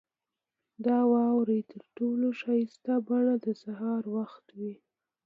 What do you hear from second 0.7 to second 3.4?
•د واورې تر ټولو ښایسته بڼه